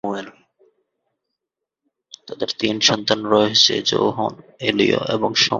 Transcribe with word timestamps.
তাদের 2.27 2.49
তিন 2.59 2.75
সন্তান 2.79 3.19
রয়েছে: 3.25 3.73
যোহন, 3.83 4.33
এলিয় 4.59 4.99
এবং 5.07 5.29
শমূয়েল। 5.35 5.49